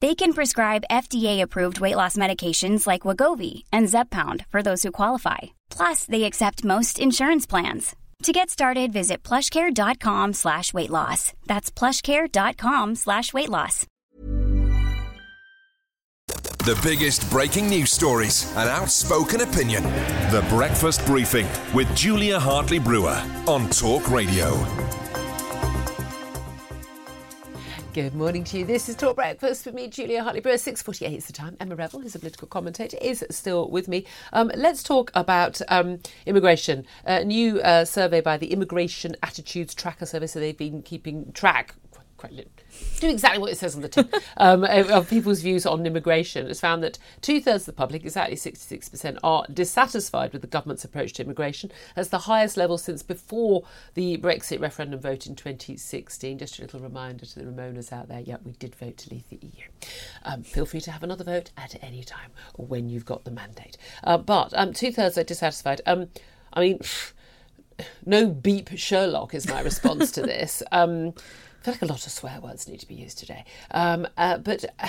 [0.00, 5.38] They can prescribe FDA-approved weight loss medications like Wegovy and Zepbound for those who qualify.
[5.70, 7.96] Plus, they accept most insurance plans.
[8.24, 11.32] To get started, visit plushcare.com slash weight loss.
[11.46, 13.86] That's plushcare.com slash weight loss.
[16.28, 19.84] The biggest breaking news stories and outspoken opinion.
[20.30, 24.54] The Breakfast Briefing with Julia Hartley Brewer on Talk Radio.
[27.94, 28.66] Good morning to you.
[28.66, 30.56] This is Talk Breakfast with me, Julia Hartley Brewer.
[30.56, 31.56] 6.48 is the time.
[31.58, 34.04] Emma Revell, who's a political commentator, is still with me.
[34.34, 36.84] Um, let's talk about um, immigration.
[37.06, 41.76] A new uh, survey by the Immigration Attitudes Tracker Service, so they've been keeping track,
[42.18, 45.86] quite, quite do exactly what it says on the tin um, of people's views on
[45.86, 46.46] immigration.
[46.46, 50.84] It's found that two thirds of the public, exactly 66%, are dissatisfied with the government's
[50.84, 51.70] approach to immigration.
[51.94, 56.38] That's the highest level since before the Brexit referendum vote in 2016.
[56.38, 59.28] Just a little reminder to the Remoaners out there yeah, we did vote to leave
[59.28, 59.64] the EU.
[60.24, 63.30] Um, feel free to have another vote at any time or when you've got the
[63.30, 63.78] mandate.
[64.04, 65.80] Uh, but um, two thirds are dissatisfied.
[65.86, 66.08] Um,
[66.52, 66.80] I mean,
[68.06, 70.62] no beep Sherlock is my response to this.
[70.72, 71.14] Um,
[71.60, 73.44] I feel like a lot of swear words need to be used today.
[73.70, 74.88] Um, uh, but uh,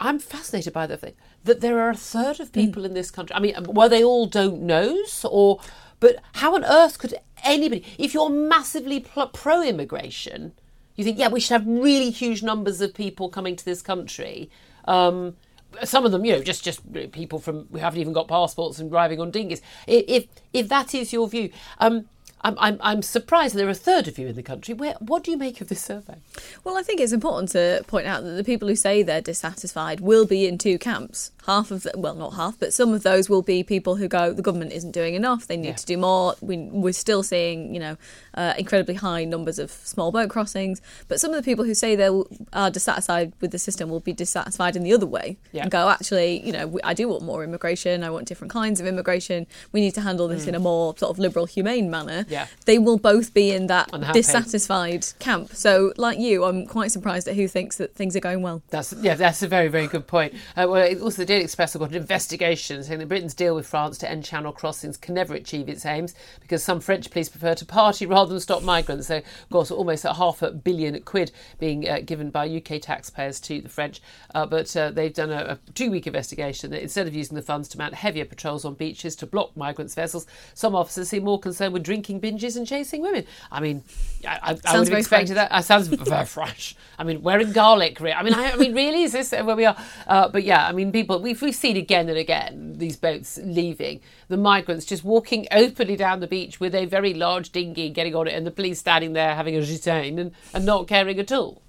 [0.00, 2.86] I'm fascinated by the thing that there are a third of people mm.
[2.86, 3.34] in this country.
[3.34, 5.60] I mean, were they all don't knows or?
[6.00, 10.52] But how on earth could anybody, if you're massively pro immigration,
[10.94, 14.50] you think, yeah, we should have really huge numbers of people coming to this country.
[14.84, 15.36] Um,
[15.84, 16.80] some of them, you know, just just
[17.12, 19.60] people from who haven't even got passports and driving on dinghies.
[19.86, 22.08] If if that is your view, um,
[22.42, 24.74] I'm, I'm, I'm surprised there are a third of you in the country.
[24.74, 26.16] Where, what do you make of this survey?
[26.64, 30.00] Well, I think it's important to point out that the people who say they're dissatisfied
[30.00, 31.32] will be in two camps.
[31.46, 34.34] Half of, the, well, not half, but some of those will be people who go,
[34.34, 35.46] the government isn't doing enough.
[35.46, 35.74] They need yeah.
[35.76, 36.34] to do more.
[36.42, 37.96] We, we're still seeing, you know,
[38.34, 40.82] uh, incredibly high numbers of small boat crossings.
[41.08, 42.10] But some of the people who say they
[42.52, 45.62] are dissatisfied with the system will be dissatisfied in the other way yeah.
[45.62, 48.04] and go, actually, you know, I do want more immigration.
[48.04, 49.46] I want different kinds of immigration.
[49.72, 50.48] We need to handle this mm.
[50.48, 52.46] in a more sort of liberal, humane manner yeah.
[52.64, 54.20] they will both be in that Unhappy.
[54.20, 55.54] dissatisfied camp.
[55.54, 58.62] So, like you, I'm quite surprised at who thinks that things are going well.
[58.70, 60.34] That's yeah, that's a very very good point.
[60.56, 63.66] Uh, well, also the Daily Express have got an investigation saying that Britain's deal with
[63.66, 67.54] France to end channel crossings can never achieve its aims because some French police prefer
[67.54, 69.08] to party rather than stop migrants.
[69.08, 73.40] So, of course, almost a half a billion quid being uh, given by UK taxpayers
[73.40, 74.00] to the French,
[74.34, 77.68] uh, but uh, they've done a, a two-week investigation that instead of using the funds
[77.68, 81.72] to mount heavier patrols on beaches to block migrants' vessels, some officers seem more concerned
[81.72, 83.24] with drinking binges and chasing women.
[83.50, 83.82] I mean,
[84.26, 85.50] I, I, I would have expected that.
[85.50, 86.76] That sounds very fresh.
[86.98, 88.00] I mean, wearing garlic.
[88.00, 89.76] I mean, I, I, mean, really, is this where we are?
[90.06, 94.00] Uh, but yeah, I mean, people we've we've seen again and again these boats leaving,
[94.28, 98.26] the migrants just walking openly down the beach with a very large dinghy, getting on
[98.26, 101.62] it, and the police standing there having a gitane and, and not caring at all.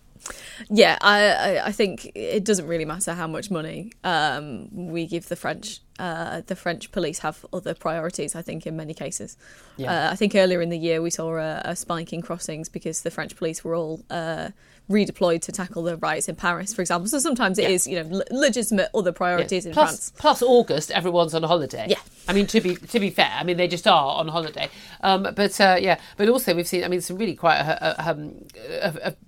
[0.70, 5.36] Yeah, I, I think it doesn't really matter how much money um, we give the
[5.36, 5.81] French.
[6.00, 9.36] Uh, the French police have other priorities, I think, in many cases.
[9.76, 9.92] Yeah.
[9.92, 13.02] Uh, I think earlier in the year we saw a, a, spike in crossings because
[13.02, 14.50] the French police were all uh,
[14.90, 17.08] redeployed to tackle the riots in Paris, for example.
[17.08, 17.70] So sometimes it yeah.
[17.70, 19.70] is, you know, legitimate other priorities yeah.
[19.70, 20.14] in plus, France.
[20.18, 21.88] Plus August, everyone's on holiday.
[21.90, 22.00] Yeah.
[22.28, 24.70] I mean, to be to be fair, I mean they just are on holiday.
[25.02, 28.12] Um, but uh, yeah, but also we've seen, I mean, some really quite a, a,
[28.12, 28.46] um,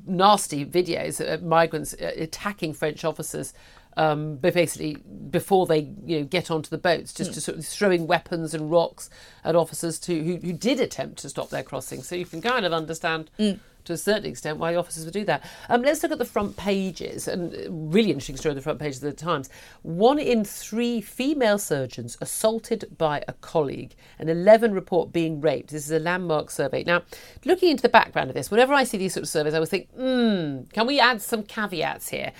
[0.05, 3.53] nasty videos of migrants uh, attacking French officers.
[3.97, 4.97] Um, but basically,
[5.29, 7.33] before they you know get onto the boats, just mm.
[7.35, 9.09] to sort of throwing weapons and rocks
[9.43, 12.01] at officers to who, who did attempt to stop their crossing.
[12.03, 15.25] So you can kind of understand mm to a certain extent why officers would do
[15.25, 15.43] that.
[15.69, 17.53] Um, let's look at the front pages, and
[17.93, 19.49] really interesting story on the front pages of the Times.
[19.81, 25.71] One in three female surgeons assaulted by a colleague, and 11 report being raped.
[25.71, 26.83] This is a landmark survey.
[26.83, 27.03] Now,
[27.45, 29.69] looking into the background of this, whenever I see these sort of surveys, I always
[29.69, 32.31] think, hmm, can we add some caveats here?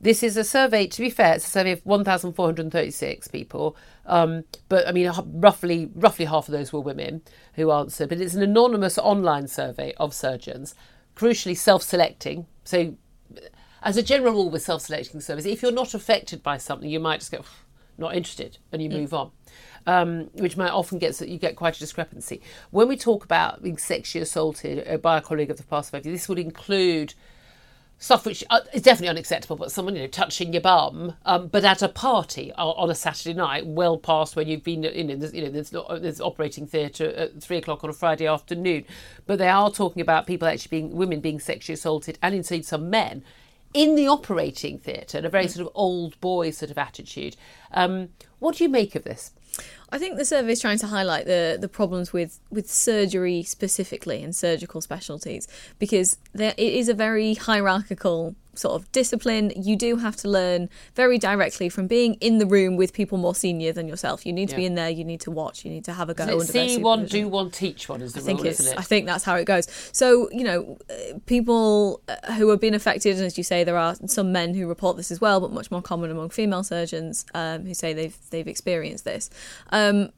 [0.00, 3.76] This is a survey, to be fair, it's a survey of 1,436 people.
[4.06, 7.22] Um, but I mean, roughly, roughly half of those were women
[7.54, 8.08] who answered.
[8.08, 10.74] But it's an anonymous online survey of surgeons,
[11.16, 12.46] crucially self selecting.
[12.64, 12.96] So
[13.82, 17.20] as a general rule with self-selecting surveys, if you're not affected by something, you might
[17.20, 17.44] just go
[17.96, 19.30] not interested and you move on.
[19.86, 22.42] Um, which might often get you get quite a discrepancy.
[22.70, 26.04] When we talk about being sexually assaulted uh, by a colleague of the past five
[26.04, 27.14] years, this would include
[27.98, 31.64] stuff which uh, is definitely unacceptable, but someone you know touching your bum, um, but
[31.64, 35.34] at a party on a Saturday night, well past when you've been, you know, there's,
[35.34, 38.84] you know, there's, there's operating theatre at three o'clock on a Friday afternoon,
[39.26, 42.88] but they are talking about people actually being women being sexually assaulted, and indeed some
[42.88, 43.24] men
[43.74, 45.50] in the operating theatre, in a very mm.
[45.50, 47.36] sort of old boy sort of attitude.
[47.72, 49.32] Um, what do you make of this?
[49.90, 54.22] I think the survey is trying to highlight the, the problems with, with surgery specifically
[54.22, 55.48] and surgical specialties
[55.78, 59.52] because there, it is a very hierarchical sort of discipline.
[59.56, 63.34] You do have to learn very directly from being in the room with people more
[63.34, 64.26] senior than yourself.
[64.26, 64.58] You need to yeah.
[64.58, 64.90] be in there.
[64.90, 65.64] You need to watch.
[65.64, 66.24] You need to have a go.
[66.24, 68.78] Isn't it see one, do one, teach one is the I think rule, isn't it?
[68.78, 69.68] I think that's how it goes.
[69.92, 70.78] So you know,
[71.26, 74.66] people uh, who have been affected, and as you say, there are some men who
[74.66, 78.16] report this as well, but much more common among female surgeons um, who say they've
[78.30, 79.30] they've experienced this.
[79.70, 80.10] Um,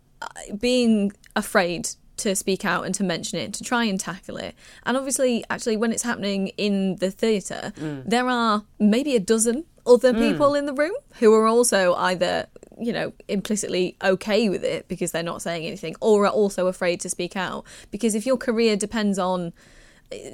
[0.58, 1.88] being afraid
[2.19, 4.55] to speak out and to mention it, to try and tackle it.
[4.84, 8.05] And obviously, actually, when it's happening in the theatre, mm.
[8.05, 10.31] there are maybe a dozen other mm.
[10.31, 12.46] people in the room who are also either
[12.78, 17.00] you know implicitly okay with it because they're not saying anything or are also afraid
[17.00, 19.52] to speak out because if your career depends on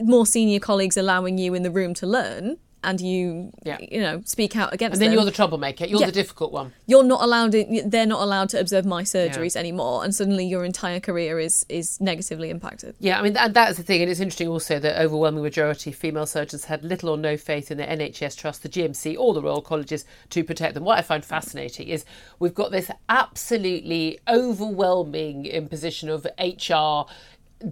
[0.02, 2.56] more senior colleagues allowing you in the room to learn
[2.86, 3.76] and you yeah.
[3.80, 4.92] you know speak out against them.
[4.92, 6.06] and then them, you're the troublemaker you're yeah.
[6.06, 9.60] the difficult one you're not allowed to, they're not allowed to observe my surgeries yeah.
[9.60, 13.76] anymore and suddenly your entire career is is negatively impacted yeah i mean and that's
[13.76, 17.16] the thing and it's interesting also that overwhelming majority of female surgeons had little or
[17.16, 20.84] no faith in the nhs trust the gmc or the royal colleges to protect them
[20.84, 22.04] what i find fascinating is
[22.38, 27.10] we've got this absolutely overwhelming imposition of hr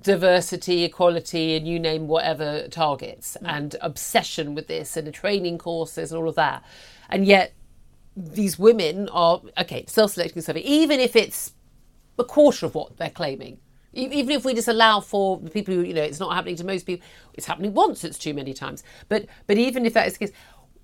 [0.01, 3.49] diversity, equality, and you name whatever targets, mm.
[3.49, 6.65] and obsession with this, and the training courses, and all of that.
[7.09, 7.53] And yet,
[8.17, 11.53] these women are okay, self-selecting survey, even if it's
[12.19, 13.59] a quarter of what they're claiming.
[13.97, 16.65] Even if we just allow for the people who, you know, it's not happening to
[16.65, 18.83] most people, it's happening once, it's too many times.
[19.09, 20.33] But but even if that is the case,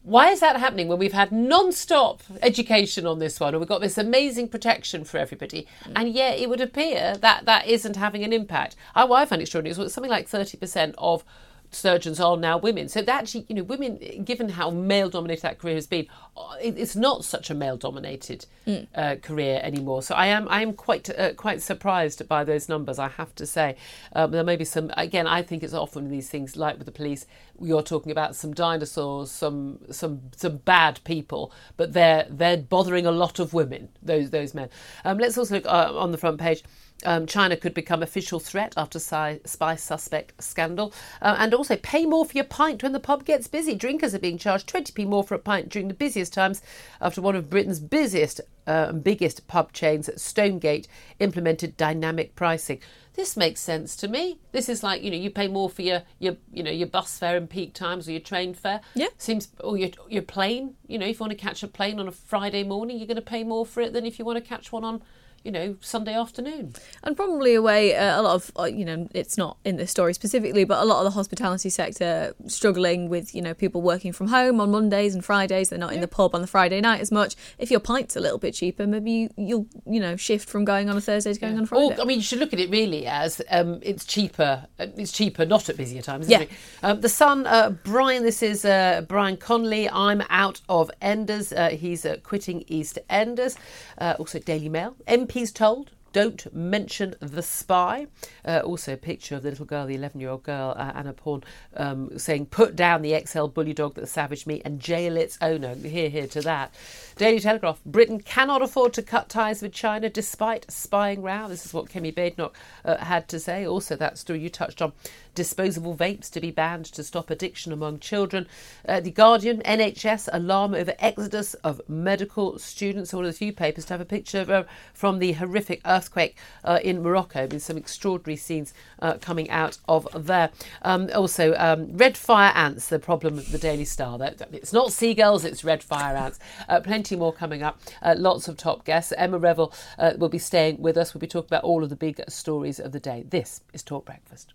[0.02, 3.82] why is that happening when we've had non-stop education on this one and we've got
[3.82, 5.66] this amazing protection for everybody?
[5.84, 5.92] Mm.
[5.96, 8.76] And yet it would appear that that isn't having an impact.
[8.94, 11.24] I, what i find extraordinary is something like 30% of
[11.70, 12.88] surgeons are now women.
[12.88, 16.06] So that actually, you know, women, given how male dominated that career has been,
[16.36, 18.86] uh, it's not such a male dominated mm.
[18.94, 20.02] uh, career anymore.
[20.02, 22.98] So I am I am quite uh, quite surprised by those numbers.
[22.98, 23.76] I have to say,
[24.14, 24.90] um, there may be some.
[24.96, 27.26] Again, I think it's often these things like with the police.
[27.60, 33.12] You're talking about some dinosaurs, some some some bad people, but they're they're bothering a
[33.12, 33.88] lot of women.
[34.02, 34.70] Those those men.
[35.04, 36.62] Um, let's also look uh, on the front page.
[37.04, 40.92] Um, China could become official threat after spy suspect scandal.
[41.22, 43.74] Uh, and also pay more for your pint when the pub gets busy.
[43.74, 46.62] Drinkers are being charged 20p more for a pint during the busiest times
[47.00, 50.86] after one of Britain's busiest uh, and biggest pub chains, Stonegate,
[51.18, 52.80] implemented dynamic pricing.
[53.14, 54.38] This makes sense to me.
[54.52, 57.18] This is like you know you pay more for your your you know your bus
[57.18, 58.80] fare in peak times or your train fare.
[58.94, 60.76] Yeah, seems or your your plane.
[60.86, 63.16] You know if you want to catch a plane on a Friday morning, you're going
[63.16, 65.02] to pay more for it than if you want to catch one on
[65.44, 66.74] you know, Sunday afternoon.
[67.02, 69.90] And probably a way, uh, a lot of, uh, you know, it's not in this
[69.90, 74.12] story specifically, but a lot of the hospitality sector struggling with, you know, people working
[74.12, 75.70] from home on Mondays and Fridays.
[75.70, 75.96] They're not yeah.
[75.96, 77.36] in the pub on the Friday night as much.
[77.58, 80.90] If your pint's a little bit cheaper, maybe you, will you know, shift from going
[80.90, 81.58] on a Thursday to going yeah.
[81.60, 81.96] on a Friday.
[81.96, 84.66] Or, I mean, you should look at it really as um, it's cheaper.
[84.78, 86.44] Uh, it's cheaper not at busier times, yeah.
[86.82, 89.88] Um, the Sun, uh, Brian, this is uh, Brian Conley.
[89.88, 91.52] I'm out of Enders.
[91.52, 93.56] Uh, he's quitting East Enders.
[93.98, 94.96] also, Daily Mail.
[95.08, 98.08] MP MPs told don't mention the spy.
[98.44, 101.12] Uh, also, a picture of the little girl, the 11 year old girl, uh, Ana
[101.12, 101.44] Paun,
[101.76, 105.74] um, saying, Put down the XL bully dog that savaged me and jail its owner.
[105.74, 106.74] Here, here to that.
[107.16, 111.46] Daily Telegraph Britain cannot afford to cut ties with China despite spying row.
[111.48, 113.64] This is what Kemi Badenoch uh, had to say.
[113.66, 114.92] Also, that story you touched on
[115.34, 118.46] disposable vapes to be banned to stop addiction among children.
[118.88, 123.12] Uh, the Guardian, NHS alarm over exodus of medical students.
[123.12, 126.36] One of the few papers to have a picture of, uh, from the horrific earthquake
[126.64, 130.50] uh, in Morocco with some extraordinary scenes uh, coming out of there.
[130.82, 134.18] Um, also, um, red fire ants, the problem of the Daily Star.
[134.52, 136.38] It's not seagulls, it's red fire ants.
[136.68, 137.80] Uh, plenty more coming up.
[138.04, 139.12] Lots of top guests.
[139.16, 139.72] Emma Revell
[140.18, 141.14] will be staying with us.
[141.14, 143.24] We'll be talking about all of the big stories of the day.
[143.28, 144.54] This is Talk Breakfast.